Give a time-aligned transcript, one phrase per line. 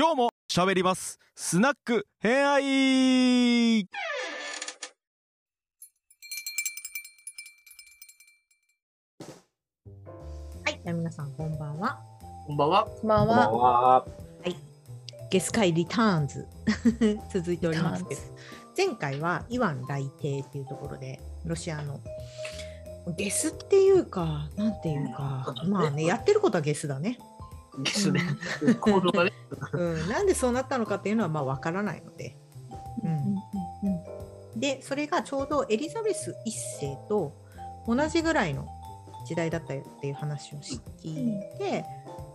[0.00, 2.62] 今日も喋りますスナック偏愛
[10.64, 12.00] はい、じゃあ皆さんこんばんは。
[12.46, 12.84] こんばんは。
[12.86, 13.80] こんばんこんばんは。
[13.98, 14.06] は。
[15.30, 16.46] ゲス会リターンズ
[17.30, 18.20] 続いておりますけど、
[18.74, 22.00] 前回はイワン来帝っていうところでロシアの
[23.18, 27.18] ゲスっていうかなんていうか、まあねやってることはゲスだね。
[27.78, 28.20] ですね。
[28.80, 29.32] 行動がね。
[29.72, 32.36] うん、なんでそうなったのかっていうのはまあわからないので。
[33.04, 34.20] うん
[34.56, 36.50] でそれがちょうどエリザベス1
[36.86, 37.32] 世と
[37.86, 38.66] 同じぐらいの
[39.26, 41.84] 時代だったよっていう話を聞いて、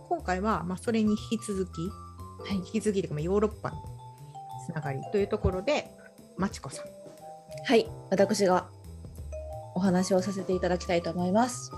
[0.08, 1.82] 今回はまあそれに引き続き、
[2.48, 3.76] はい引き続きというかまあヨーロッパの
[4.66, 5.90] つながりというところで
[6.36, 6.86] まちこさん
[7.64, 8.68] はい、私が
[9.74, 11.72] お話をさせていただきたいと思います。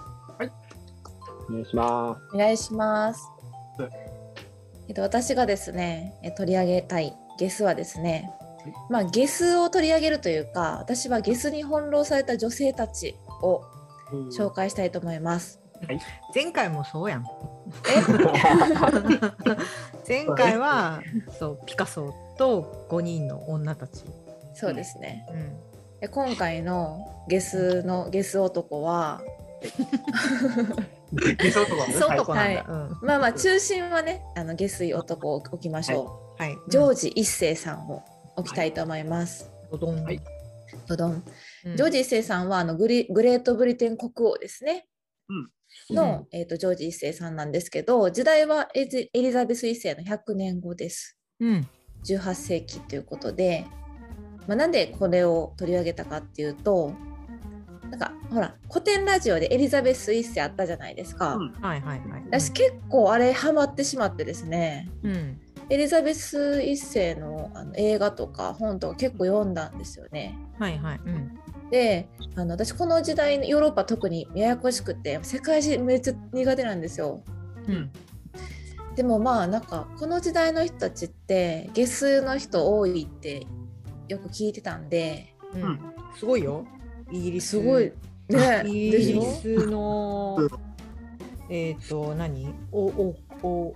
[1.48, 3.37] お願いしまお願いしますはい。
[4.88, 8.30] えっと、私がですね、え取り上げたいゲスはですね、
[8.88, 13.62] まあ、ゲスを取り上げるというか、私はゲスに翻弄された女性たちを
[14.30, 15.60] 紹介したいと思います。
[16.34, 17.24] 前回もそうやん。
[17.88, 18.02] え？
[20.08, 21.02] 前回は
[21.38, 24.04] そうピカソと5人の女たち、
[24.54, 25.26] そうですね。
[25.30, 29.20] うん、で今回のゲスのゲス男は、
[31.12, 31.94] 理想とかね。
[31.94, 32.16] そう。
[32.16, 32.64] とこなんだ、
[33.02, 36.42] まあまあ中心はね、あの下水男を置きましょう。
[36.42, 36.56] はい。
[36.68, 38.04] ジョージ一世さんを
[38.36, 39.50] 置きたいと思います。
[39.70, 40.04] ドドン。
[40.04, 40.20] はい。
[40.86, 41.24] どどん
[41.64, 41.76] うん。
[41.76, 44.86] ジョージ一世さんはあのグリグレートブリテン国王ですね。
[45.28, 45.50] うん。
[45.94, 51.16] の、えー、とジョージ一世さんなんですけど時代はエリエリザベス一世の100年後です。
[51.40, 51.68] うん。
[52.04, 53.66] 18世紀ということで、
[54.46, 56.92] まあ、なんでこれを取り上げたかっていうと
[57.90, 61.34] なんかほら古典ラジオでエリザベス一世あったじゃないですか。
[61.36, 61.52] うん。
[61.60, 62.22] はいはいはい。
[62.26, 64.88] 私結構あれハマってしまってですね。
[65.02, 65.40] うん。
[65.70, 70.38] エリザベス一世のあの映画とか本とか結構読んだんですよね。
[70.58, 71.38] はいはいうん。
[71.70, 77.22] であの私この時代のヨーロッパ特にややこしくて世界史めっちゃ苦手なんですよ。
[77.66, 77.90] うん。
[78.96, 83.46] でもまあなんかこの時代の人たちって下数の人多いって
[84.08, 85.34] よく聞いてたんで。
[85.54, 85.80] うんうん。
[86.18, 86.66] すごいよ
[87.10, 87.48] イギリス。
[87.48, 87.92] すごい
[88.28, 88.62] ね。
[88.66, 90.36] イギリスの？
[90.38, 90.48] うん。
[91.50, 92.54] えっと何？
[92.72, 93.74] おおお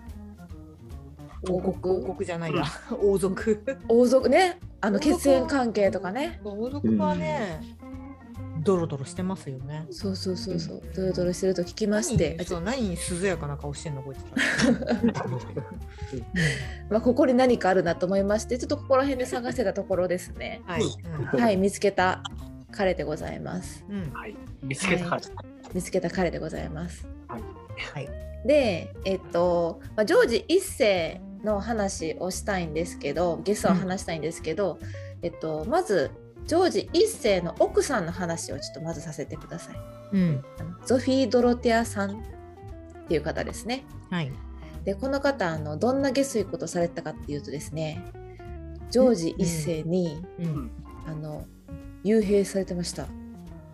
[1.48, 1.94] 王国？
[1.94, 2.64] 王国じゃないや。
[3.00, 3.64] 王族。
[3.88, 4.28] 王族。
[4.28, 4.58] ね。
[4.80, 6.40] あの血縁関係とかね。
[6.44, 7.60] 王族はね
[8.64, 9.86] ドロドロしてますよね。
[9.90, 10.82] そうそうそうそう。
[10.94, 12.36] ドロドロしてると聞きまして。
[12.36, 12.44] 何？
[12.44, 14.18] そう何に涼やかな顔してんのこいつ
[14.74, 14.84] ら。
[16.90, 20.62] まあ、ここに何かあるなと思いましてちょっとここら辺で探してたところですね。
[20.66, 20.82] はい。
[21.40, 22.22] はい見つけた
[22.72, 23.84] 彼でございます。
[23.88, 24.02] うん。
[24.02, 24.34] うんはい。
[24.62, 25.22] 見つけたから。
[25.74, 27.06] 見つけた彼でございます。
[27.28, 28.08] はい。
[28.46, 34.78] でえっと、まあ、ジョージ一世の話をしたいんですけどゲストを話したいんですけど、
[35.22, 36.10] えっと、まず
[36.46, 39.76] ジョージ一世の奥さんの話をちょっとまずさせてください。
[40.12, 40.44] うん。
[40.58, 42.22] あのゾフィー・ドロテアさんっ
[43.08, 43.84] ていう方ですね。
[44.10, 44.32] はい。
[44.84, 48.02] でこの方あのどんな下水ことされてたかっていうとですね
[48.90, 50.70] ジョージ一世に、うん。
[51.06, 51.46] あの
[52.04, 53.06] 幽閉されてました。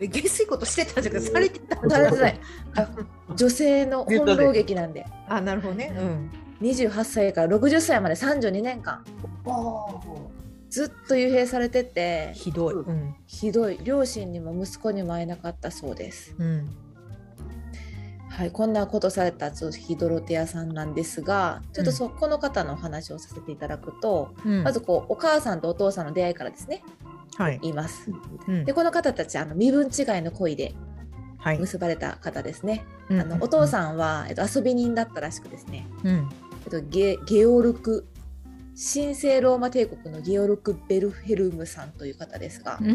[0.00, 1.20] え下水ことしてたじゃん。
[1.20, 2.40] されてたされてない。
[2.76, 2.88] あ
[3.34, 5.06] 女性の翻弄劇なんで。
[5.28, 5.94] あなるほどね。
[5.98, 6.30] うん。
[6.60, 9.04] 28歳から60歳まで32年間。
[10.70, 12.32] ずっと幽閉されてて。
[12.34, 12.74] ひどい。
[12.74, 13.14] うん。
[13.26, 13.78] ひどい。
[13.82, 16.34] 両親にも息子にも会えなかったそうです。
[16.38, 16.68] うん。
[18.28, 24.62] はい、こんなことされたゾフィドロテアさんなんですがちょっとそこの方のお話をさせていただくと、うん。
[24.62, 26.84] まずこうお母さんとお父さんの出会いからですね。
[27.04, 27.07] は
[27.50, 27.72] い。
[27.72, 28.10] ます。
[28.48, 28.64] うん。
[28.64, 30.74] でこの方たちあの身分違いの恋で
[31.38, 31.58] はい。
[31.58, 32.84] 結ばれた方ですね。
[33.08, 36.28] うんあのお父さんは、えっと、遊び人だったらしくですね、うん。
[36.64, 38.06] えっと、ゲゲオルク
[38.92, 42.90] 神聖ローマ帝国のゲオルク・ベルフェルムさんという方ですが、うん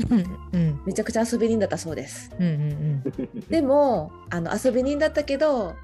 [0.53, 2.31] うんめちゃくちゃ遊び人だったそうです。
[2.39, 3.03] うんうん
[3.49, 5.75] でもあの遊び人だったけど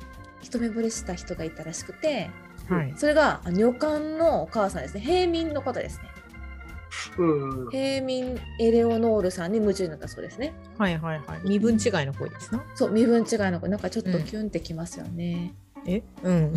[0.41, 2.29] 一目惚れした人がいたらしくて
[2.69, 2.93] うんはい。
[2.97, 5.01] それがあ女官のお母さんですね。
[5.01, 6.03] 平民の方ですね
[7.17, 7.69] うん。
[7.69, 10.53] 平民エレオノールさんに夢中になったそうですね。
[10.77, 11.41] はいはいはい。
[11.43, 12.63] 身分違いの声ですな。
[12.75, 15.53] そう身分違いの子なんかちょっとうんキュンってきますよね、
[15.85, 16.03] え？
[16.23, 16.53] うん。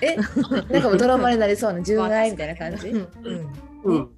[0.00, 0.12] え？
[0.12, 0.16] え？
[0.72, 2.88] なんかもうドラマになりそうな純愛みたいな感じ？
[2.88, 3.08] うん。
[3.84, 4.08] うん。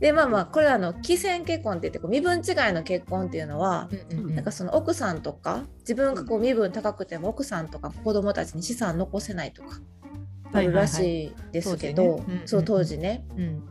[0.00, 9.78] でまあまあこれはあの既成結婚って言ってこう身分違いの結婚っていうのはうんなんかその奥さんとか自分がこう身分高くても奥さんとか子供たちに資産残せないとか
[10.52, 13.24] あるらしいですけど、そう当時ね。
[13.36, 13.62] うん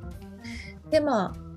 [0.89, 1.49] でまあ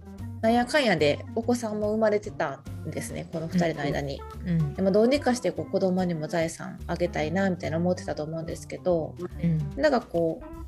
[0.42, 4.20] なんやかんやでお子さんも生まれてたんですねこの2人の間に。
[4.44, 10.62] うんでもどうにかしてこう子供にも財産あげたいなみたいな思ってたと思うんですけどうんなんかこう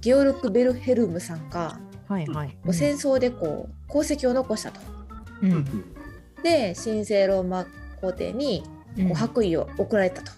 [0.00, 2.48] ゲオルク・ベルヘルムさんが、はいはい。
[2.62, 4.80] こう戦争でこう功績を残したと。
[5.42, 5.94] うんうん
[6.42, 7.66] で神聖ローマ
[8.00, 8.62] 皇帝に
[8.96, 10.32] こう白衣を贈られたと。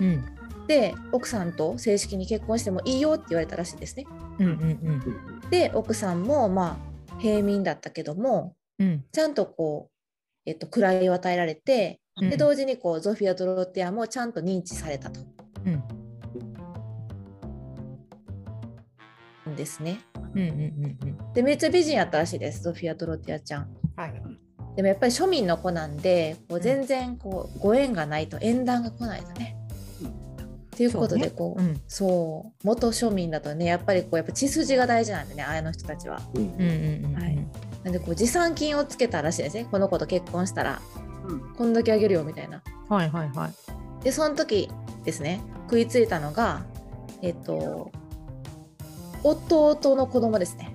[0.00, 0.24] うん
[0.68, 4.06] で奥さんと正式に結婚してもいいよって言われたらしいですね。
[4.38, 6.91] うんうんで奥さんもまあ
[7.22, 15.20] 平民だったけどもうんちゃんとこう、えっと、位を与えられてうんで同時にこうゾフィア・ドロティアもちゃんと認知されたと。
[15.64, 15.82] うん
[19.52, 20.00] んですね。
[20.34, 23.68] うんうんうんでめっちゃ美人やったらしいですゾフィア・ドロティアちゃん。
[23.96, 24.22] はい。
[24.76, 29.56] でもやっぱり庶民の子なんでこう全然こうご縁がないと縁談が来ないとね。
[30.76, 36.20] ということでこううんそう元庶民だとねやっぱりこうやっぱ血筋が大事なんでねあの人たちは。
[36.34, 37.46] うんうんうんうんはい
[37.84, 40.80] なんでこう持参金をつけたらしいですねこの子と結婚したら
[41.26, 42.62] うんこんだけあげるよみたいな。
[42.88, 44.04] はいはいはい。
[44.04, 44.70] でその時
[45.04, 46.64] ですね食いついたのが
[47.22, 47.90] えっと
[49.22, 50.74] 弟の子供ですね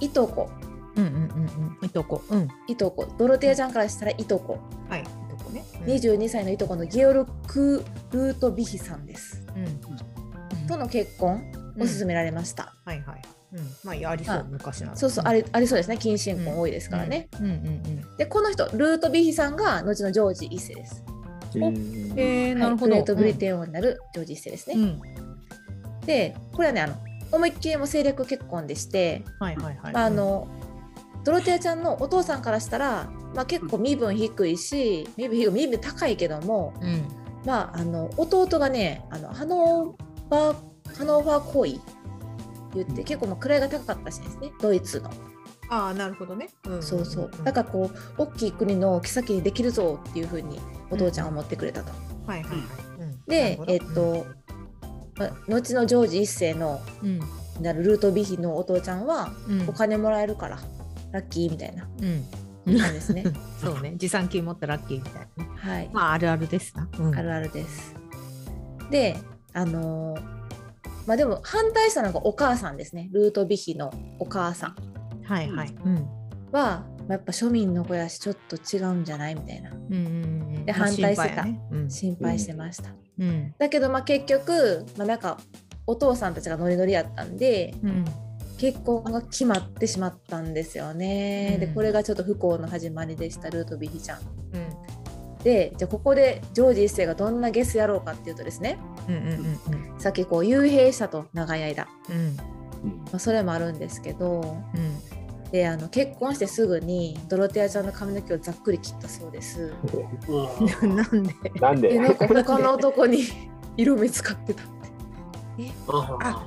[0.00, 0.50] いとこ
[0.96, 1.86] うんうんうんうん。
[1.86, 2.22] いとこ。
[2.28, 2.48] うん。
[2.66, 4.58] いとこドロティアちゃんからしたらいとこ、
[4.88, 5.04] はい。
[5.60, 5.92] いとこね。
[5.94, 10.66] 22歳のいとこのゲオルク・ルートビヒさんですうん。
[10.66, 11.42] との結婚
[11.78, 13.22] を勧められました、はいはい。
[13.52, 13.60] うん。
[13.84, 14.96] まあありそうあ昔なら。
[14.96, 18.16] そうそうありありそうですね近親婚多いですからね、うんうんうん。
[18.16, 21.04] でこの人ルートビヒさんが後のジョージ一世です、
[21.54, 21.64] うん
[22.16, 22.92] えー、なるほど。
[22.92, 25.00] はいグレートブリテン王になるジョージ一世ですね、うん。
[26.06, 26.94] でこれはねあの
[27.32, 29.92] 思いっきりも政略結婚でして、はいはいはい。
[29.92, 30.48] まあ、あの
[31.24, 37.08] ドロティアちゃんのお父さんからしたら、まあ、結構身分低いし身分低い身分高いけども、うん。
[37.44, 41.80] まあ、あの弟がねあのハノーバーハノーバー行為
[42.74, 45.10] 言って結構まあ位が高かったらしいですねドイツの、
[45.68, 46.48] ああなるほどね。
[46.66, 46.82] うん。
[46.82, 47.30] そうそう。
[47.36, 47.44] うん。
[47.44, 50.60] だからこう大きい国の妃にできるぞっていうふうに
[50.90, 51.92] お父ちゃんは思ってくれたと。
[52.26, 52.58] はいはいはい。
[53.00, 53.20] うん。
[53.26, 54.26] でえっ、、と、
[55.16, 56.80] まあ後のジョージ一世の
[57.60, 59.68] なるルートビヒのお父ちゃんはうん。
[59.68, 60.58] お金もらえるから
[61.12, 61.88] ラッキーみたいな
[62.66, 62.78] うん。
[62.78, 63.24] 感じですね。
[63.60, 63.94] そうね。
[63.96, 65.50] 持参金持ったらラッキーみたいなね。
[65.56, 66.88] はい、まああるあるですな。
[66.98, 67.94] うんあるあるです。
[68.90, 69.16] で、
[69.52, 70.34] あのー
[71.06, 73.08] まあでも反対したのがお母さんですね。
[73.12, 74.74] ルートビヒのお母さん
[75.24, 75.74] はいはい。
[75.84, 75.94] うん。
[75.94, 76.00] は、
[76.52, 79.98] まあやっぱ庶民の子やしちょっと違うんじゃないみたいなうんうんう
[80.60, 80.64] ん。
[80.64, 82.90] でまあ反対してた心配やねうん心配してました。
[83.18, 83.54] うん。
[83.58, 85.38] だけどまあ結局、まあ、なんか
[85.86, 88.04] お父さんたちがノリノリやったんでうん。
[88.64, 91.58] 結婚が決まってしまったんですよね。
[91.60, 94.20] でうんこれがちょっと不幸の始まりでしたルートビヒちゃん。
[94.20, 95.42] うん。
[95.42, 102.16] でじゃあここでジョージ一世がどんなゲスやろうかっていうとですねうんうんうんさっきこう幽閉したと長い間、うん。
[102.16, 105.50] うんまあ、それもあるんですけどうん。
[105.50, 109.74] であの結婚してすぐにドロテアちゃんの髪の毛をざっくり切ったそうです。
[110.28, 110.96] うんうん。
[110.96, 111.32] なんで？
[111.60, 111.88] なんで？
[111.90, 113.24] でなんか他の男に
[113.76, 115.70] 色目使ってたって。
[115.88, 116.42] あ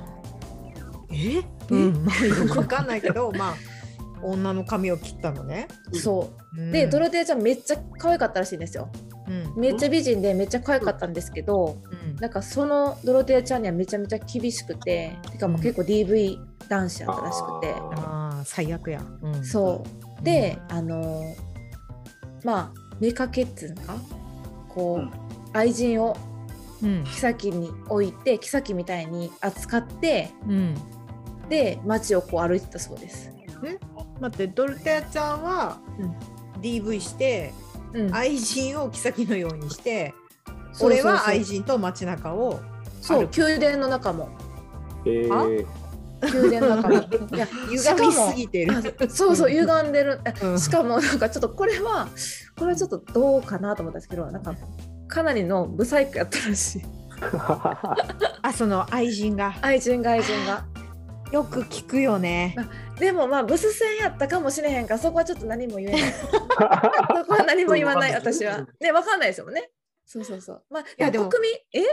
[1.10, 1.42] え？
[1.70, 2.04] うん。
[2.04, 3.54] まあよくわかんないけど、まあ
[4.22, 5.68] 女の髪を切ったのね。
[5.92, 8.90] そうでドロテアちゃんめっちゃ可愛かったらしいんですよ。
[9.28, 9.60] うん。
[9.60, 12.16] めっちゃ美人でめっちゃ可愛かったんですけどうん。
[12.16, 16.38] なんかそのドロテアちゃんにはめちゃめちゃ厳しくててかもう結構 DV
[16.68, 17.74] 男子やったらしくて。
[17.74, 19.02] ああ最悪や。
[19.22, 19.44] うん。
[19.44, 19.84] そ
[20.20, 21.22] うで、あの
[22.44, 23.94] まあ妾っていうのか？
[24.68, 25.10] こう、うん
[25.54, 26.16] 愛人を
[26.82, 27.04] うん。
[27.04, 30.74] 妃に置いて妃みたいに扱ってうん。
[31.48, 33.32] で街をこう歩いてたそうです。
[34.20, 36.14] 待ってドルテアちゃんはうん。
[36.60, 37.52] DV して
[37.94, 40.14] うん、愛人を妃のようにして、
[40.44, 40.90] そうそうそう。
[40.90, 42.60] 俺は愛人と街中を
[43.00, 44.28] そう宮殿の中も。
[45.06, 45.66] えー、
[46.50, 46.94] 宮殿の中も。
[47.34, 48.76] いや歪みすぎてる。
[48.76, 50.20] あそうそう歪んでる。
[50.24, 50.58] あうん。
[50.58, 52.08] しかもなんかちょっとこれは
[52.58, 54.54] これはちょっとどうかなと思ったんですけどなんか
[55.08, 56.82] かなりのブサイクやったらしい。
[58.42, 59.54] あその愛人が。
[59.62, 60.64] 愛人が愛人が
[61.32, 62.56] よく聞くよね。
[62.98, 66.12] でもまあブス戦やったかもしれへんからそこはちょっと何も言えない。
[66.12, 68.66] そこは何も言わない 私は。
[68.80, 69.70] ねわかんないですよね。
[70.06, 70.64] そうそうそう。
[70.70, 71.42] まあいややでも国？
[71.42, 71.86] 民え？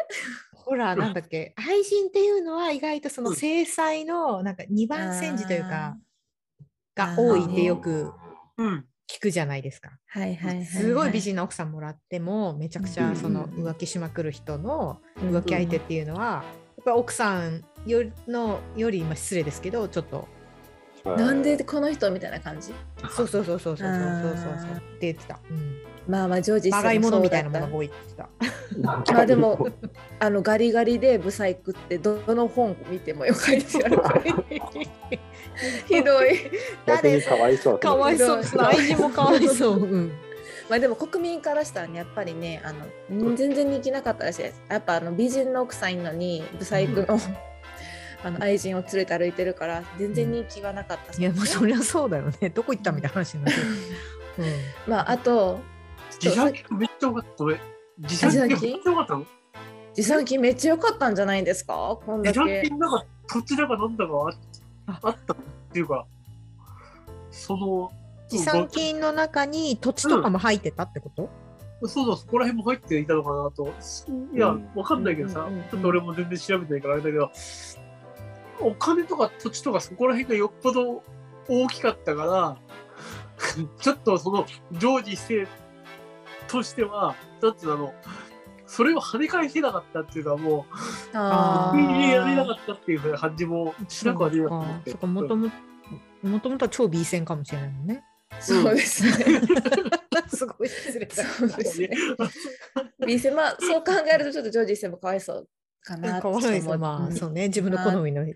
[0.54, 1.54] ほらなんだっけ？
[1.58, 5.98] 愛人っていうのは意外とその制裁のなんか二番煎じというか
[6.96, 8.14] が多いってよく
[8.58, 8.86] うん。
[9.08, 9.92] 聞くじゃないですか。
[10.08, 16.44] はいはいはい、はい、すごい美人な奥さんもらってもめちゃくちゃその浮気しまくる人の浮気相手っていうのは
[16.78, 20.28] やっぱ奥さんよりのより今失礼ですけどちょっと
[21.06, 22.74] なんでこの人みたいな感じ？
[23.12, 25.40] そうそうそうそうそうそうそうそうって言ってた。
[25.50, 25.78] うん
[26.08, 29.14] まあまあジョージまがいものみたいなもものが多いって言ってた。
[29.16, 29.70] まあでも
[30.20, 33.98] あのガリガリでブサイクってどの本見てもよ書いてある
[35.88, 36.52] ひどい
[36.86, 37.80] 逆にかわいそう。
[37.80, 38.42] かわいそう。
[38.60, 39.78] 愛人もかわいそう。
[39.78, 40.12] うん。
[40.70, 47.20] まあでも国民からしたらねやっぱりねあの全然人気なかったらしいですやっぱあの美人の奥さんいるのにブサイクの、
[48.24, 52.50] あの愛人を連れて歩いてるから全然人気はなかったそういやですねまあそりゃそうだよね。
[52.50, 53.58] どこ行ったみたいな話になる、
[54.88, 55.60] まああと
[56.22, 57.44] 自産金めっちゃ良かった。
[57.44, 57.60] 俺
[58.00, 59.26] 自産金めっちゃ良かったの？
[59.94, 61.98] 持参金めっちゃ良かったんじゃないですか？
[62.06, 64.34] こんだ自産け金なんか土地だかなんだか
[64.88, 65.38] あったっ
[65.72, 66.06] ていうか、
[67.32, 67.92] その、
[68.30, 71.30] 持参金の中に土地とかも入ってたってこと、
[71.88, 73.74] そうだ、そこら辺も入っていたのかなと。
[74.34, 74.70] いや、うん。
[74.76, 75.64] わかんないけどさ、うんうんうん。
[75.64, 77.32] ちょっと俺も全然調べてないからあれだけど、
[78.60, 81.04] お金とか土地とかそこら辺がよっぽど
[81.48, 82.58] 大きかったから、
[83.80, 85.48] ちょっとそのジョージ一世
[86.48, 87.94] としては、だってあの、
[88.66, 90.66] それを跳ね返せなかったっていうか、も
[91.14, 94.92] あう、ー入れられなかったっていう感じもしなくはねえなと思って。
[94.92, 95.52] そっかもとも
[96.24, 98.04] もともとは超 B 線かもしれないもんね。
[98.32, 99.42] ーそうですね。
[100.28, 101.24] すごい失礼だ。
[101.24, 101.90] そうですね。
[103.06, 105.48] B 線まあそう考えるとちょっとジョージ一世もかわいそう
[105.86, 107.16] かなかわいそうです思まあ、うん。
[107.16, 107.48] そうね。
[107.48, 108.36] 自分の好みの人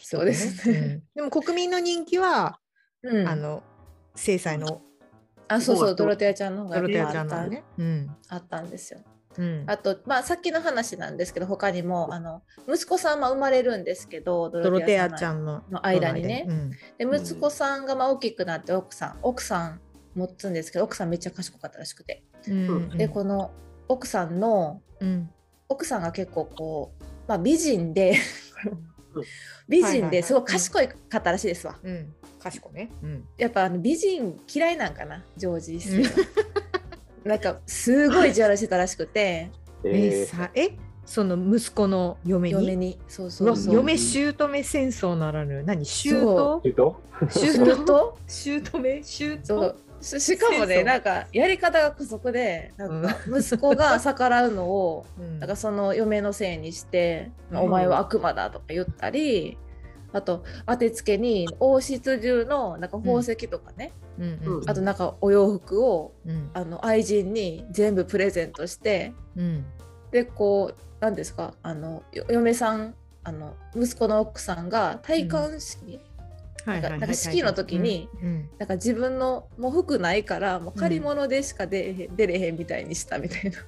[0.00, 0.78] そうですね。
[0.78, 1.02] うん。
[1.14, 2.58] でも国民の人気は、
[3.02, 3.28] うん。
[3.28, 3.62] あの
[4.14, 4.82] 制裁の
[5.48, 5.94] あそうそう。
[5.94, 7.64] ドロテアちゃんの方がドロテアちゃんなのね。
[7.78, 8.16] うん。
[8.28, 9.00] あったんですよ。
[9.38, 16.44] うん、あとまあさっきの話なんですけど他にもあの息子さんは生まれるんですけどドドロテアのちゃんのの間にね。
[16.46, 16.70] うん。
[16.70, 19.80] で息子さんがまあ大きくなって奥さん奥さん
[20.14, 22.88] 持つんですけど奥さんめっちゃ賢かったらしくて、うん。
[22.98, 23.52] でこの
[23.88, 25.30] 奥さんのうん
[25.72, 28.16] 奥さんが結構こう、まあ、美人で
[29.14, 29.24] うん。
[29.68, 31.78] 美人ですごい賢い方らしいですわ。
[31.82, 32.12] うん。
[32.40, 32.90] 賢いね。
[33.02, 33.24] うん。
[33.36, 36.10] やっぱあの美人嫌いなんかなジョージ一世は。
[37.24, 39.50] なんかすごい意地悪してたらしくて。
[39.84, 40.70] ええさえ？
[41.04, 42.54] その息子の嫁に？
[42.54, 42.98] 嫁に。
[43.08, 43.74] そうそうそう。
[43.74, 45.62] 嫁姑戦争ならぬ。
[45.64, 45.84] 何？
[45.84, 46.60] 姑？
[46.64, 47.00] ー、えっと？
[47.28, 47.84] 姑？
[47.84, 48.18] と？
[48.28, 49.02] 姑？
[49.02, 49.76] 姑そう。
[49.76, 55.38] ししかもねなんかやり方が姑息でなんか息子が逆らうのを うん。
[55.38, 57.58] なんかその嫁のせいにして「うん。
[57.58, 59.58] お前は悪魔だ」とか言ったり
[60.12, 64.40] あと当てつけに王室中のなんか宝石とかね、うん。
[64.44, 64.70] うん。
[64.70, 66.50] あとなんかお洋服をうん。
[66.52, 69.64] あの愛人に全部プレゼントしてうん。
[70.10, 72.94] でこう何ですかあのよ嫁さん
[73.24, 76.00] あの息子の奥さんが戴冠式、
[76.66, 83.58] なんか式の時にうんなんか自分のもう服ないからもう借り物でしか出出れへんみたいにしたみたいな。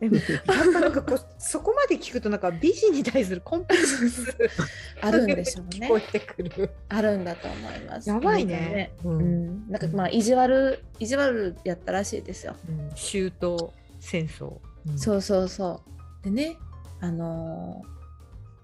[0.00, 4.34] でもやっぱなんかこうそこまで聞くとなんか美人に対するコンプレックス
[5.02, 6.06] あるんでしょう聞こえね。
[6.10, 6.70] てくる。
[6.88, 8.08] あるんだと思います。
[8.08, 8.92] やばいなんかね。
[9.04, 12.56] ううんん、なんかまあ意地悪意地悪やったらしいですよ。
[12.68, 13.56] うん周到
[13.98, 14.56] 戦争。
[14.86, 15.82] うんそうそうそ
[16.22, 16.24] う。
[16.24, 16.56] でね、
[17.00, 17.88] あのー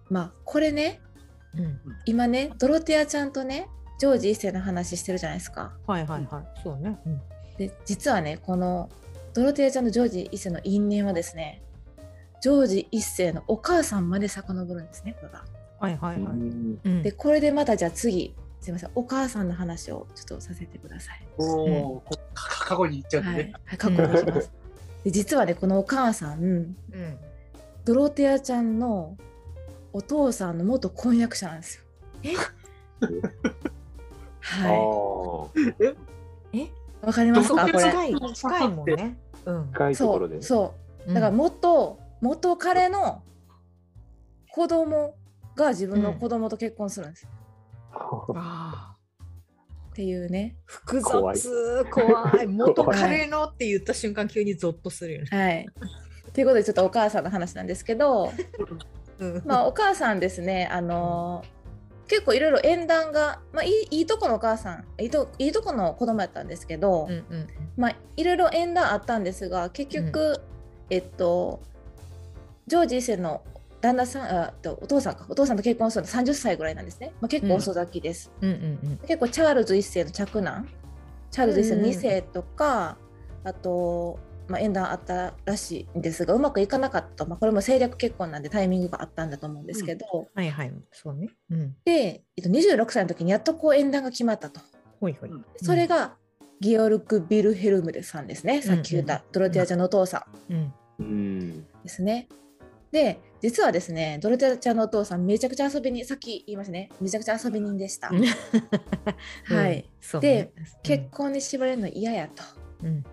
[0.09, 1.01] まあこれね、
[1.59, 5.73] うん今ねドロテアちゃんとねジョージ一世の話してるじゃないですか。
[5.87, 6.61] はいはいはい。
[6.63, 6.99] そうね。
[7.07, 7.21] うん
[7.59, 8.91] で実はねこの
[9.33, 11.63] ドロテアちゃんとジョージ一世の因縁はですね、
[12.41, 15.45] ジョージ一世のお母さんまで遡るんですねこれが。
[15.81, 16.33] はいはいはい。
[16.33, 21.21] うんうんでこれでまたじゃあ次すいませんお母さんの話をちょっとさせてください。
[21.39, 22.03] おーこ
[22.35, 23.53] か過去に行っちゃうんはい、でね。
[23.65, 24.51] はい、過去に行きます。
[25.05, 26.77] で実はねこのお母さんうん
[27.85, 29.17] ドロテアちゃんの
[29.97, 31.85] お父さんの元婚約者なんですよ。
[34.43, 35.97] あはーえ？
[36.59, 36.71] い。
[37.01, 37.63] わかりますか？
[37.63, 37.79] これ。
[37.79, 39.17] 近い近いもんね。
[39.47, 39.67] うん。
[39.73, 40.75] 深いところでそ
[41.07, 41.15] うそう。
[41.15, 43.23] だから元、元彼の
[44.53, 45.15] 子供
[45.55, 47.27] が自分の子供と結婚するんです。
[47.97, 48.97] ああ
[49.93, 50.59] っていうね。
[50.67, 51.11] 複雑
[51.91, 55.29] 怖い 元彼のって言った瞬間急にゾッとするよね。
[55.31, 55.67] はい。
[56.35, 58.79] ということでちょっとお母さんの話なんですけど、うん
[59.45, 61.57] まあお母さんですね、あのー
[62.09, 67.47] 結構いろいろ縁談が、まあ、いいいいとこのお母さんいいといいとこの子供やったんですけど、うんうん
[67.77, 70.41] まあいろいろ縁談あったんですが結局、
[70.89, 71.61] えっと
[72.69, 73.43] ジョージ一世の
[73.81, 75.27] 旦那さんあとお父さんか。
[75.29, 80.69] お父さんと結婚するの30歳ぐらいなんですね、まあ、結構遅咲きです、うんうん結構チャールズ一世の嫡男
[81.31, 82.97] チャールズ一世のうんうん2世とか、
[83.45, 91.31] あと、まあ、縁談あったらしいんですがうまくいかなかった、まあ、これも政略結婚なんでタイミングがあったんだと思うんですけど、はいはいそうね。
[91.51, 91.77] うん。
[91.85, 94.61] で、えっと、26歳の時にやっとこう縁談が決まったと。
[95.01, 95.31] ほいほい。
[95.31, 96.17] うんそれが
[96.61, 100.75] ギオルク・ビルヘルムデさんですね、さっき言ったドロテアちゃんのお父さんうん。
[100.99, 101.67] うん。
[101.83, 102.29] ですね。
[102.93, 108.09] で実はですねドロテアちゃんのお父さんめちゃくちゃ遊びにさっき言いましたねめちゃくちゃ遊び人でした。
[109.45, 109.91] はい。
[110.01, 110.53] そうでね。
[110.83, 112.43] 結婚に縛られるの嫌やと。
[112.85, 113.05] うん。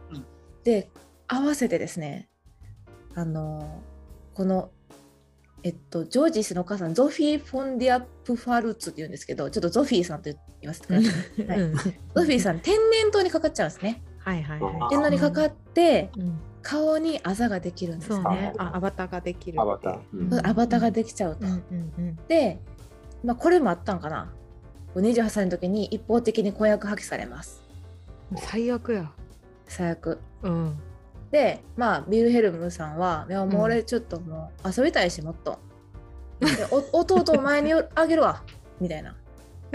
[0.63, 0.89] で
[1.33, 2.29] 合わせてですね
[3.15, 3.81] あの
[4.33, 4.71] この
[5.63, 11.47] えっとジョージスのお母さんゾフィー・フォンディア・プファルツって言うんですけどちょっとゾフィーさんと言わせてください。
[11.47, 14.03] はいうんゾフィーさん天然痘にかかっちゃうんですね。
[14.19, 16.19] はいはいは天然にかかってい。
[16.19, 18.21] うん顔にあざができるんですね。
[18.23, 18.53] そうね。
[18.57, 19.61] あアバターができる。
[19.61, 21.45] アバターうんアバターができちゃうと。
[21.45, 22.59] うんうんうんで
[23.23, 24.31] まあ、これもあったんかな
[24.95, 27.63] 28歳の時に一方的に婚約破棄されます
[28.37, 29.11] 最悪や。
[29.67, 30.79] 最悪うん。
[31.33, 35.57] でまあビルヘルムさんは「いやもう俺ちょっともう遊びたいしもっと」
[36.39, 38.43] でお 弟お前にあげるわ」
[38.79, 39.15] みたいな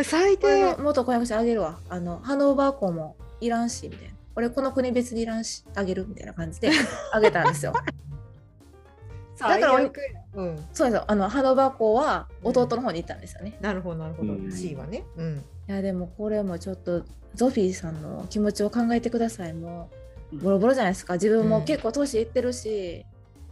[0.01, 0.85] 最「俺低の。
[0.85, 6.71] 元婚約者あげるわあのハノーバー校もいらんし」みたいな「俺この国別にいらんしあげる」みたいな感じで
[7.13, 7.73] あげたんですよ
[9.37, 10.03] だから最悪や
[10.35, 10.57] うん。
[10.73, 14.37] そうですよあのハノーバー校は弟の方に行ったんですよね、なるほど、なるほどう。
[14.37, 15.05] ん C はね。
[15.17, 15.45] うん。
[15.69, 17.03] いやでもこれもちょっと
[17.35, 19.98] ゾフィーさんの気持ちを考えてくださいもう
[20.33, 23.07] ボロボロじゃないですか自分も結構年いってるし、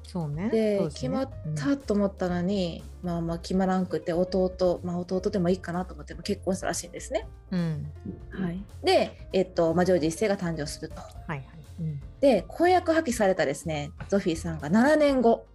[0.07, 0.49] そうね。
[0.51, 7.93] でね決まったと思ったのに、まあまあ決まらんくて弟まあ弟でもいいかなと思っても結婚したらしいんですね、うん。
[8.31, 11.45] はい、でえっと、まあ、ジョージ一世が誕生するとはいはい。
[11.81, 12.01] うん。
[12.21, 15.47] で婚約破棄されたですねゾフィーさんが7年後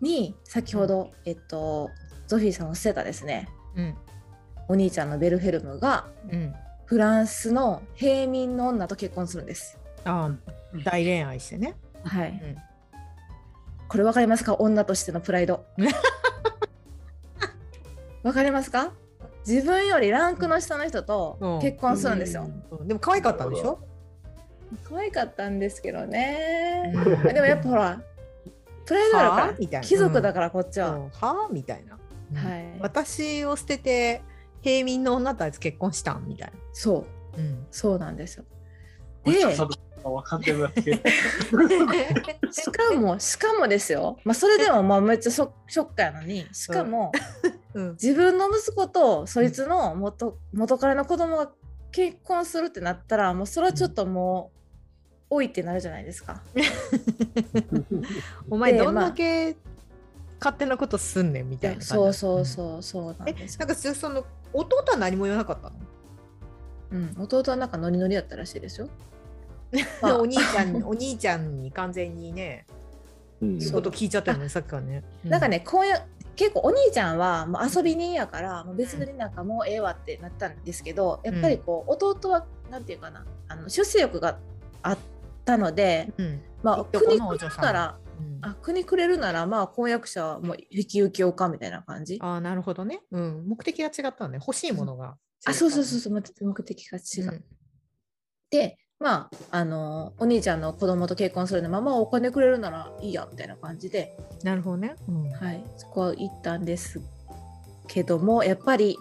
[0.00, 1.90] に先ほど、えっと
[2.26, 3.94] ゾフィーさんを捨てたですねうん。
[4.68, 6.54] お兄ちゃんのベルフェルムがうん。
[6.84, 9.78] フランスの平民の女と結婚するんです。
[10.04, 10.30] ああ、
[10.84, 11.74] 大恋愛してね。
[12.04, 12.56] はい、うん
[13.86, 14.54] これ分かりますか？
[14.56, 15.64] 女としてのプライド。
[18.22, 18.92] わかりますか？
[19.46, 22.48] 自分よりランクの下の人と結婚するんですよ。
[22.70, 23.78] うんでも可愛かったんでしょ？
[24.82, 26.92] 可愛かったんですけどね。
[26.94, 26.98] う
[27.30, 28.00] んでもやっぱほら
[28.86, 29.54] プライドあるからはあ？
[29.58, 30.98] みたいな貴族だからこっちは。
[30.98, 31.48] はあ？
[31.52, 31.98] みたいな。
[32.32, 34.22] うんはい私を捨てて
[34.62, 36.26] 平民の女とあいつ結婚したん？
[36.26, 37.04] みたいそ
[37.36, 37.44] うな。
[37.44, 37.66] うん。
[37.70, 38.44] そうなんですよ。
[39.26, 39.54] 俺で
[40.04, 40.40] さ分かっ
[40.74, 41.02] てきて。
[42.52, 47.12] しかもしかもですよ、まあ、それでもまあめっちゃショショックやのにしかも、
[47.74, 47.90] うん。
[47.92, 51.50] 自分の息子とそいつの元元彼の子供が
[51.90, 54.50] 結婚するってなったらもうそれはちょっとも
[55.30, 56.42] う、おいってなるじゃないですか。
[58.50, 59.56] お前でどんだけ
[60.40, 61.86] 勝手なことすんねんみたいな感じ。
[61.86, 63.60] そうそうそうそうなんえですよ。
[63.60, 65.76] なんかそその弟は何も言わなかったの、
[66.90, 68.88] うん、弟はなんかノリノリやったらしいですよ。
[70.02, 72.66] お兄ちゃんに お兄ちゃんに完全にね
[73.40, 75.02] うんそういうこと聞いちゃったよねさっきからね。
[75.24, 76.02] なんかね婚約
[76.36, 84.38] 結構お兄ちゃんはもう遊び人やからもう別になんかもうええわってなったんですけどやっぱりこう弟はなんていうかなあの出世欲が
[84.82, 84.98] あっ
[85.44, 92.18] たのでうん、うんまあ国くのお嬢さんれるならうんあ国くれるならまあ婚約者はもう引き受けようかみたいな感じ。
[92.20, 93.44] あーなるほどね、うん。
[93.46, 94.38] 目的が違ったんね。
[94.40, 95.16] 欲しいものが。
[95.46, 97.44] あそうそうそうそう目目的が違う。
[98.50, 104.94] でまああのお兄ちゃんの子供と結婚するのままお金くれるならいいやみたいな感じで、うんなるほどね。
[105.08, 105.30] うん。
[105.30, 107.00] はい、そこは行ったんです
[107.86, 108.96] けどもやっぱり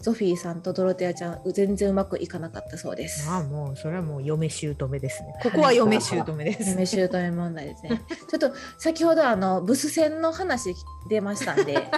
[0.00, 3.28] ゾフィーさんとドロテアちゃん全然うまくいかなかったそうです。
[3.28, 5.34] ああもうそれはもう嫁姑ですね。
[5.42, 6.70] ここは嫁姑です。
[6.70, 8.00] 嫁姑問題ですね。
[8.30, 10.74] ちょっと先ほどあのブス戦の話
[11.10, 11.74] 出ましたんで、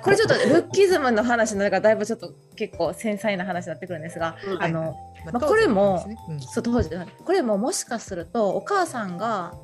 [0.00, 6.16] これちょっとルッキズムの話になるからだいぶちょっと結構繊細な話になってくるんですが、うんあのままあこれもね
[6.52, 6.90] そう当時
[7.24, 9.54] これももしかするとお母さんが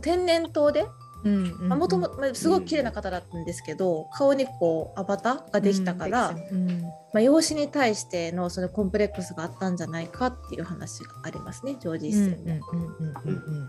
[0.00, 0.86] 天然痘で
[1.24, 6.82] もともとすごく綺麗な方だったんですけど、顔にこうアバターができたから、うん。
[7.12, 12.88] まあ、養子に対してのそのコンプレックスがあったんじゃないかっていう話がありますねジョージ一うん世も、うんうん
[13.24, 13.68] うん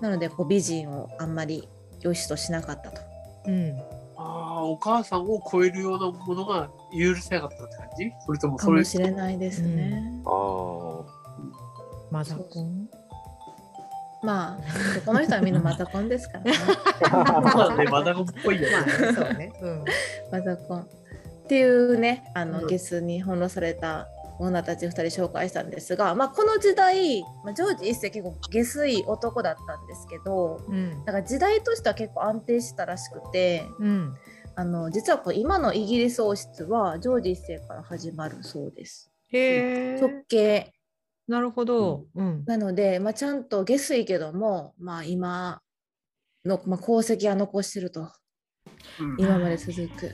[0.00, 1.68] なのでこう美人をあんまり
[2.00, 3.00] 養子としなかったと。
[3.46, 3.54] うん。
[3.54, 3.78] うん
[4.20, 4.22] あ
[4.58, 8.12] あ、お母さんを超えるようなものが許せなかったって感じ？
[8.26, 8.78] それともかそれ。
[8.78, 10.02] もしれないですね。
[10.26, 11.04] ああ。
[12.10, 12.88] マザコン？
[14.22, 16.52] まあこの人はみんなマザコンですからね。
[17.10, 19.06] まあね、マダコンっぽいよまあね。
[19.06, 19.52] ねそうね。
[19.62, 19.84] うん
[20.32, 20.86] マザコンっ
[21.48, 34.14] ていうねあの、うんゲスに翻弄された女たち2人紹介したんですが、まあ、この時代、まあ、ジョージ一世結構下水男だったんですけどうんだから時代としては結構安定してたらしくてうん
[34.54, 39.08] あの実はこう今のイギリス王室はジョージ一世から始まるそうです。
[39.28, 40.00] へえ。
[40.00, 40.72] 直系
[41.28, 42.06] なるほど。
[42.14, 45.60] うんなので、まあ、ちゃんと下水けども、まあ、今
[46.44, 48.10] の、まあ、功績は残してると
[48.98, 50.10] うん今まで続く。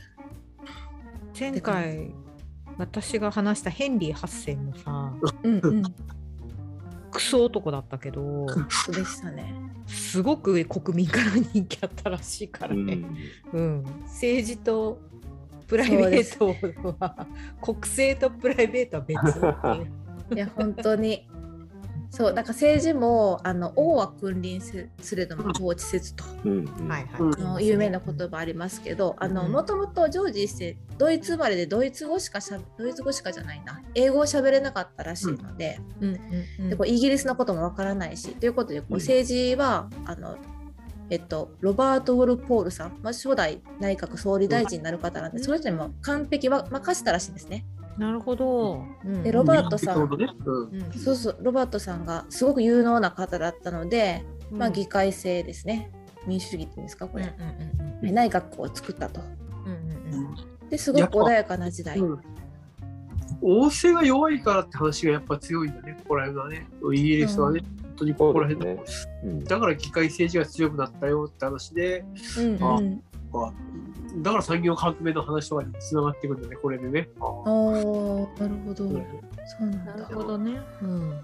[1.38, 2.12] 前回
[2.76, 5.82] 私が話したヘンリー8世もさうんうん、
[7.10, 8.46] クソ男だったけど
[8.88, 9.54] でしたね。
[9.86, 12.98] すごく国民から人気あったらしいからね。
[13.52, 13.60] うん。
[13.60, 15.00] うん、政治と
[15.68, 16.48] プライベート
[16.98, 17.26] は
[17.60, 20.03] 国政とプライベートは別っていう。
[20.32, 21.28] いや本当に。
[22.10, 26.24] そうなんか政治もあの王は君臨すすれども統治せずと。
[26.44, 26.52] うん。
[26.58, 26.92] うん。
[26.92, 27.06] あ
[27.36, 29.16] の有名な言葉ありますけど
[29.48, 33.82] もともとジョージ一世ドイツ生まれでドイツ語しかしゃドイツ語しかじゃないな。
[33.96, 36.08] 英語を喋れなかったらしいので,、うん。
[36.10, 36.20] うん。
[36.60, 36.70] うん。
[36.70, 39.00] でこうイギリスのこともわからないしということでこううん。
[39.00, 40.36] 政治はあの
[41.10, 47.66] えっと、ロバート・ウォルポールさん、まあ、初代内閣総理大臣になる方なんで、その人にも完璧は任せたらしいんですね。
[47.98, 48.84] なるほど。
[49.04, 49.22] うん。
[49.22, 50.08] でロバートさん。
[50.96, 55.90] そうそう、ロバートさんがすごく有能な方だったので、まあ、議会制ですね。
[56.26, 57.24] 民主主義っていうんですか、これ。
[57.24, 59.22] うんうん内閣を作ったと。
[59.64, 60.68] うんうんうん。
[60.68, 61.98] ですごく穏やかな時代。
[61.98, 62.20] うん。
[63.40, 66.66] 王政が弱いからって話がやっぱ強いんだね、ここら辺はね。
[66.92, 68.82] イギリスはね、本当にここら辺そうで
[69.24, 69.44] うん。
[69.44, 72.04] だから議会政治が強くなったよって話で、
[72.38, 73.13] うんあうん、まあ
[74.16, 77.08] だから産業革命の話とかにつながっていくんだね、これでね。
[77.18, 78.84] おーなるほど。
[78.84, 79.06] うん
[79.46, 80.14] そうなんだなる。
[80.14, 80.60] ほどね。
[80.82, 81.20] うん。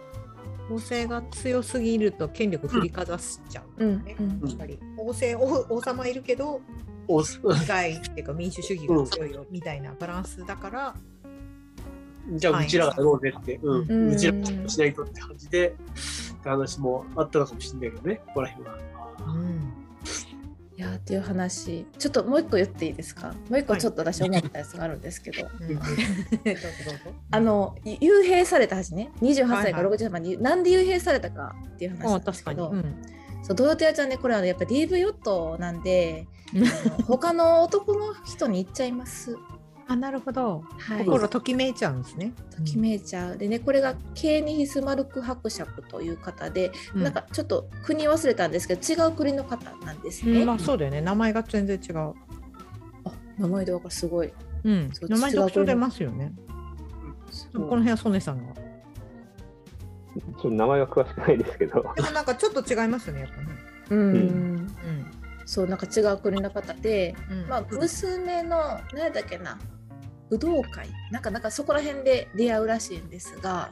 [0.70, 4.16] 王政が強すぎると権力振りかざしちゃう、うんね。
[4.18, 6.60] うんやっぱり王政王王様いるけど
[7.08, 7.28] お議
[7.66, 10.94] 会っていうか民主主義が強いよみたいなバランスだから、
[12.32, 18.78] じゃあ、うちらがやろうねって、うんうんうちらがしないとって感じで、って話もあったのかもしれないけどね、ここら辺は。
[19.26, 19.69] うん
[20.80, 21.84] いやーっていう話。
[21.98, 23.34] ちょっともう一個言っていいですか？
[23.50, 27.14] もう一個ちょっと私思ったやつがあるんですけど、 うんどうぞどうぞ。
[27.30, 29.10] あのい幽閉された話ね。
[29.20, 32.74] 28歳からはい60歳まで、なんで幽閉されたかっていう話なんあですけど、
[33.42, 36.26] そうドロテアちゃんねこれはねやっぱ DV 夫なんで
[37.06, 39.36] 他の男の人に行っちゃいます。
[39.90, 40.62] あなるほど。
[40.78, 42.32] はい、心ときめいちゃうんですね。
[42.56, 43.36] ときめいちゃう。
[43.36, 50.42] でねこれがケーニヒスマルク伯爵という方で、うんなんかちょっと国忘れたんですけど違う国の方なんですね。
[50.42, 51.00] うんまあそうだよね。
[51.00, 51.98] 名前が全然違う。
[51.98, 52.14] あ
[53.36, 54.32] 名前でわかるすごい。
[54.62, 56.32] うんそう名前特徴出ますよね。
[57.52, 58.54] この辺はソネさんが。
[58.54, 63.48] ちょっと名前は詳しくないですけど、でもなんかちょっと違いますよね、やっぱね。
[63.90, 64.66] うん、うん。
[65.46, 69.58] そうなんか違う国の方で、うんまあ娘の何だっけな
[70.30, 70.88] 武道会。
[71.10, 73.70] なんかなんかそこら辺で出会うらしいんですが、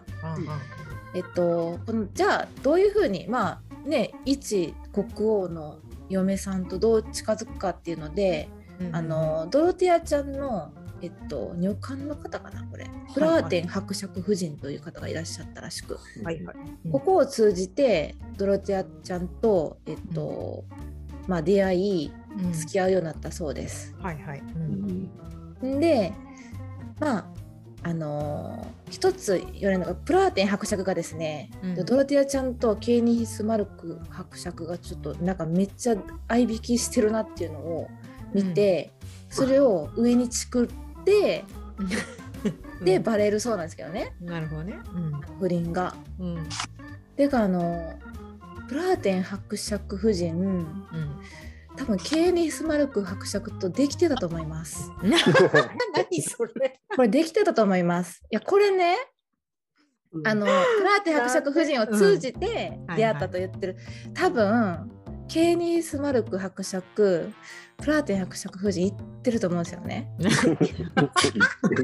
[1.15, 8.49] えっとこのじゃあどういうふうにまあね一国王の嫁さんとどう近づくかっていうので、
[8.81, 12.87] うんあ、のドロティアちゃんのえっと女官の方かなこれ。
[13.15, 16.57] フラーテン伯爵夫人という方がいらっしゃったらしく、はいはい。
[16.85, 16.93] うん。
[16.93, 20.65] ここを通じてドロティアちゃんとえっと、
[21.27, 22.53] まあ出会いうん。
[22.53, 23.95] 付き合うようになったそうです。
[24.01, 24.41] はいはい。
[24.41, 24.43] う
[25.63, 25.81] うんん。
[25.81, 26.13] で
[27.01, 27.27] まあ
[27.83, 37.89] あのー一つ言われるのがプラーテン伯爵がですね、うんドロティアちゃんとケーニヒスマルク伯爵がちょっとなんかめっちゃ合いびきしてるなっていうのを
[38.33, 38.93] 見て、
[39.29, 41.45] それを上にチクって
[42.83, 44.79] で、バレるそうなんですけどねなるほどね。
[45.39, 45.95] 不倫が。
[46.19, 46.27] うん。
[46.37, 46.49] うん。
[47.17, 47.93] てかあの
[48.69, 50.67] プラーテン伯爵夫人うん。
[51.79, 54.91] 多分ケーニヒスマルク伯爵とできてたと思います。
[55.03, 56.81] 何それ。
[56.97, 58.21] これできてたと思います。
[58.31, 58.97] いやこれね
[60.13, 63.77] うんあのプラーテン伯爵夫人を通じてうん出会ったと言ってる、
[64.15, 64.91] 多分
[65.29, 67.33] ケーニースマルク伯爵
[67.77, 70.11] プラーテン伯爵夫人行ってると思うんですよね。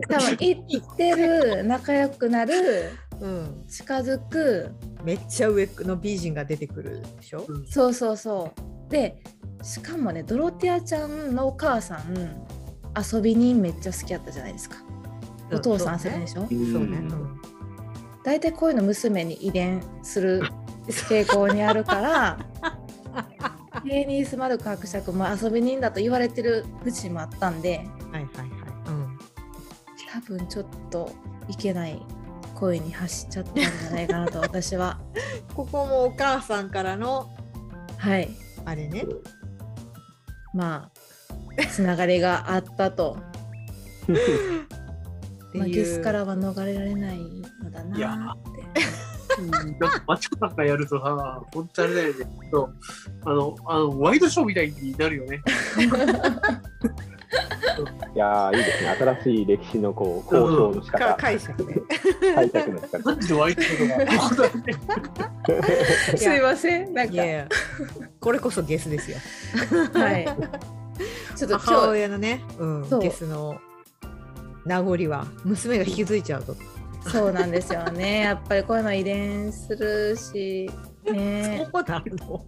[0.09, 3.65] 多分行ってる仲良くなるうん。
[3.69, 4.71] 近づく
[5.05, 7.45] めっちゃ上の美人が出てくるでしょ？
[7.47, 8.51] うんそうそうそ
[8.89, 9.23] うで
[9.65, 12.47] しかもねドロティアちゃんのお母さん
[13.13, 14.77] 遊び人めっちゃ好きやったじゃないですか。
[15.53, 16.43] お父さん遊び人でしょ？
[16.73, 17.01] そうね。
[18.23, 20.43] 大体こういうの娘に遺伝する
[20.87, 22.39] 傾向にあるから
[23.85, 27.79] ケーニースマルク伯爵も遊び人だと言われてる節もあったんで
[28.13, 28.29] はいはいはい。
[28.87, 29.19] うん。
[30.13, 31.11] 多分ちょっと
[31.49, 32.01] いけない
[32.55, 35.01] 恋に走っちゃったんじゃないかなと私は
[35.55, 37.29] ここもお母さんからの
[37.99, 38.31] はい
[38.65, 39.05] あれね。
[40.55, 40.91] ま
[41.59, 43.17] あつながりがあったと、
[45.55, 45.67] まあ。
[45.67, 47.19] ゲスからは逃れられない
[47.63, 48.95] のだいやなって。
[49.51, 52.27] なんかマチコなんかやるとさ、本当あれだよね。
[52.53, 52.75] そう
[53.25, 55.43] あの、あの、ワイドショーみたいになるよね。
[58.15, 58.91] いやーいいですね。
[58.91, 61.75] 新しい歴史のこう交渉の仕か方、解釈ね。
[62.35, 62.99] 解釈の仕方。
[63.03, 67.15] マジでワイドショーとか、こうだねすいませんなんか
[68.25, 69.19] これこそゲスですよ。
[69.93, 70.25] はい
[71.37, 73.61] ちょっと母親のね、うんゲスの
[74.65, 76.57] 名残は娘が引き継いちゃうと。
[77.11, 78.21] そうなんですよね。
[78.25, 80.71] やっぱりこういうの遺伝するし、
[81.05, 81.69] ね。
[81.71, 82.47] そうなの。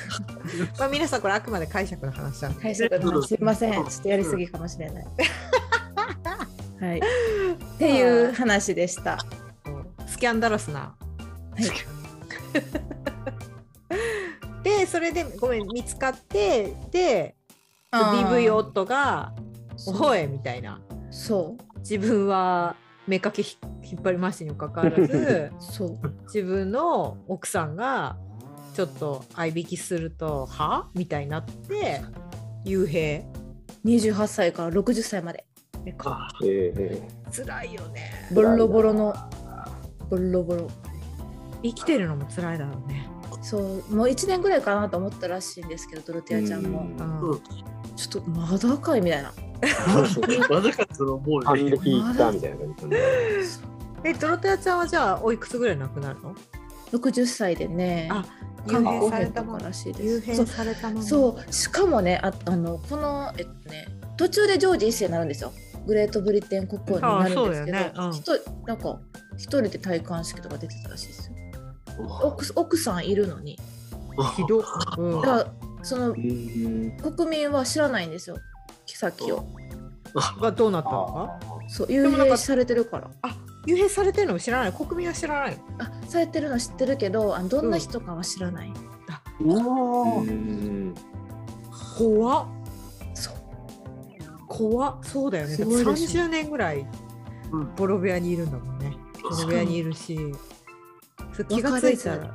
[0.78, 2.62] まあ皆さんこれあくまで解釈の話なんで。
[2.62, 3.72] 解釈の話すいません。
[3.72, 5.04] ちょっとやりすぎかもしれない。
[6.80, 6.98] はい。
[6.98, 7.02] っ
[7.78, 9.18] ていう話でした。
[10.06, 10.80] スキャンダラスな。
[10.80, 10.96] は
[11.58, 13.02] い。
[14.82, 17.36] でそれでごめん見つかってで
[17.92, 19.32] DV 夫が
[19.76, 20.10] 「そう。
[20.10, 20.80] おい!」みたいな。
[21.12, 21.78] そう。
[21.78, 22.74] 自分は
[23.06, 25.98] 目かけひ引っ張り回しにもかかわらず そう。
[26.24, 28.16] 自分の奥さんが
[28.74, 30.88] ちょっと相引きするとは？
[30.94, 32.02] みたいになって
[32.64, 33.24] 幽閉。
[33.84, 35.46] 28歳から60歳まで。
[35.84, 38.10] えかあええ辛いよね。
[38.34, 39.14] ボロボロの。
[40.10, 40.68] ボロボロ。
[41.62, 43.11] 生きてるのも辛いだろうね
[43.42, 43.62] そう
[43.94, 46.80] もう1年ぐらいかなと思ったらしいんですけどドルティアちゃんも。
[46.80, 47.30] うん。
[47.30, 47.40] うん。
[47.96, 49.32] ちょっとまだかいみたいな。
[50.48, 51.70] まだかその思うよ還ね。
[51.72, 52.58] 暦いったみたいな。
[54.04, 56.34] えドロテアちゃんはじゃあおいくつぐらい亡くなるの
[56.92, 58.24] ？60歳でねあ
[58.66, 61.02] 韓国編とされたものからしいで幽閉すそうされたもの。
[61.02, 65.52] そうしかもねああのこのえっとね途中でジョージ一世になるんですよ。
[65.86, 67.92] グレートブリテン国王になるんですけど、ね。
[67.96, 68.12] うん。
[68.66, 69.00] なんか
[69.36, 71.31] 一人で戴冠式とか出てたらしいですよ
[71.98, 73.58] 奥奥さんいるのに。
[74.36, 74.64] ひど、
[74.98, 75.20] うん。
[75.22, 75.46] だから
[75.82, 76.96] そのうん。
[76.98, 78.36] 国民は知らないんですよ。
[78.86, 79.46] 妃を。
[80.40, 81.06] がどうなったの？
[81.06, 83.10] かそう幽閉されてるから。
[83.22, 84.72] あ幽閉されてるのも知らない？
[84.72, 85.62] 国民は知らないの？
[85.78, 88.72] あされてるの知ってるけどあのどんな人かは知らない、
[89.40, 90.94] うん。
[91.96, 92.46] 怖っ。
[93.14, 93.34] そう。
[94.46, 94.98] 怖っ。
[95.02, 95.54] そうだよね。
[95.54, 96.86] すごいでしょ30年ぐらい
[97.50, 98.94] うんボロ部屋にいるんだもんね。
[99.22, 100.18] ボロ部屋にいるし
[101.48, 102.34] 気がついたら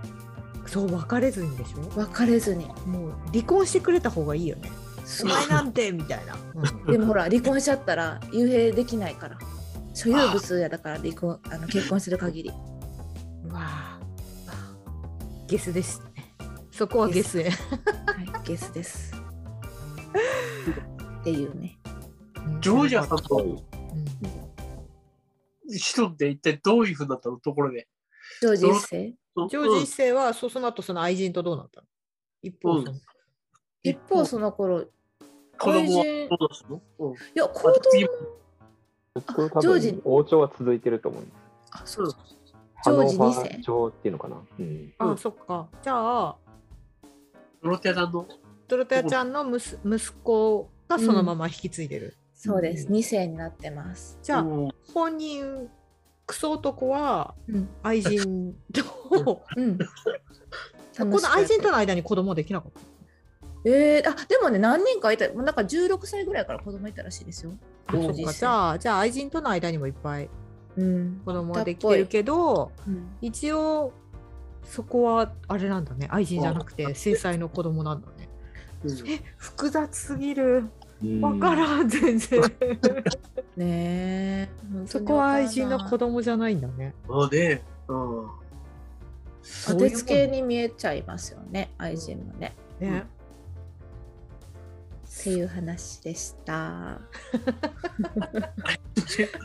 [0.65, 1.99] そう別れずにでしょ？
[1.99, 2.65] 別れずに。
[2.85, 4.69] もう離婚してくれた方がいいよね。
[5.23, 6.85] お前なんてみたいな、うん。
[6.91, 9.37] でもほら離婚しちゃったら幽閉できないから。
[9.93, 12.51] 所有物やだから離婚あの結婚する限り。
[13.45, 13.99] うわあ。
[15.47, 16.35] ゲスですね。
[16.71, 17.49] そこはゲスはい
[18.43, 19.13] ゲスです。
[21.21, 21.79] っていうね。
[22.59, 23.57] ジョージアさんとうん。
[25.69, 27.37] 人って一体どういうふうになったの？
[27.39, 27.87] ところで。
[28.41, 29.15] ジョージ一世？
[29.49, 31.87] ジョージ一世はそその後その愛人とどうなったの？
[32.41, 32.93] 一方その、
[33.83, 34.87] 一方その頃い
[35.57, 36.29] 子供は愛人？
[36.29, 37.11] どうだったのう。
[37.11, 37.69] んや行動
[39.55, 39.91] あジョージ。
[39.93, 41.35] 分王朝は続いてると思うんです。
[41.71, 42.19] あそうそう
[42.83, 43.61] ジョージ二世？
[43.63, 44.41] 朝っていうのかな？
[44.59, 44.93] うん。
[44.99, 45.17] あ、うん。
[45.17, 45.67] そっか。
[45.81, 46.35] じゃあ
[47.63, 48.27] ドロテアさんの？
[48.67, 52.85] ドロテアちゃんのむす息子がそのまま引き継いでる、そうです。
[52.87, 52.93] うん。
[52.93, 54.19] 二世になってます。
[54.21, 54.69] じゃあ、うん。
[54.93, 55.69] 本人
[56.27, 57.69] クソ男はうん。
[57.81, 59.41] 愛人と。
[59.55, 59.77] うん。
[60.97, 62.79] この愛人との間に子供できなかった。
[63.65, 65.29] えー、あでもね何人かいた。
[65.29, 67.53] なんか16歳ぐらいから子供いたらしいですよ。
[67.89, 68.33] そっか。
[68.33, 70.29] じゃあじゃあ愛人との間にもいっぱい
[70.75, 71.21] うん。
[71.25, 73.15] 子供はできてるけどうん。
[73.21, 73.93] 一応
[74.65, 76.07] そこはあれなんだね。
[76.11, 78.29] 愛人じゃなくて正妻の子供なんだね。
[78.83, 79.09] うん。
[79.09, 80.69] え複雑すぎる
[81.03, 81.21] うん。
[81.21, 82.41] わからん全然。
[83.55, 84.49] ねえ。
[84.85, 86.93] そこは愛人の子供じゃないんだね。
[87.07, 88.31] そういうもん。
[89.65, 92.53] 当てつけに見えちゃいますよね愛人もね。
[92.79, 93.03] ね。
[95.19, 96.99] っていう話でした。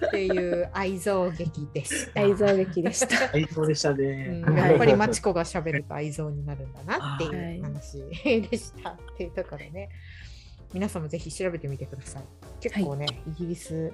[0.06, 2.20] っていう愛憎劇でした。
[2.20, 3.28] 愛憎劇でした。
[3.28, 4.42] 最高でしたうね。
[4.42, 4.54] ん。
[4.56, 7.56] やっぱりマチコが喋ると愛憎になるんだなってはい。
[7.56, 8.02] いう話
[8.50, 8.90] でした。
[8.90, 9.88] っていうところでね、
[10.72, 12.22] 皆さんもぜひ調べてみてください。
[12.60, 13.92] 結構ね、イギリス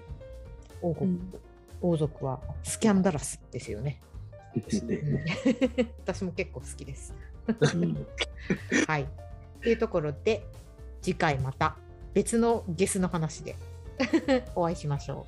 [0.83, 1.33] 王国、うん
[1.81, 4.01] 王族はスキャンダラスですよね。
[4.57, 4.97] ですね。
[4.97, 7.15] うん 私も結構好きです。
[7.47, 8.07] うん
[8.87, 9.03] はい。
[9.03, 9.07] っ
[9.61, 10.45] ていうところで、
[11.01, 11.77] 次回また
[12.15, 13.55] 別のゲスの話で
[14.57, 15.27] お会いしましょ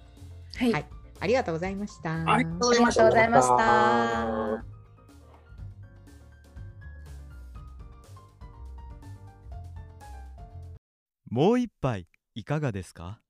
[0.57, 0.87] はい、はい
[1.21, 2.25] ありがとうございました。
[2.33, 2.81] ありがとうござ
[3.25, 4.80] いました。
[11.31, 13.21] もう一杯いかがですか？